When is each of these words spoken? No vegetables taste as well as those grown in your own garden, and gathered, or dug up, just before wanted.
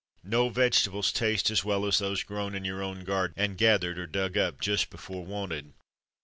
No 0.23 0.49
vegetables 0.49 1.11
taste 1.13 1.51
as 1.51 1.63
well 1.63 1.85
as 1.85 1.99
those 1.99 2.23
grown 2.23 2.55
in 2.55 2.65
your 2.65 2.81
own 2.81 3.03
garden, 3.03 3.35
and 3.37 3.55
gathered, 3.55 3.99
or 3.99 4.07
dug 4.07 4.35
up, 4.35 4.59
just 4.59 4.89
before 4.89 5.23
wanted. 5.23 5.73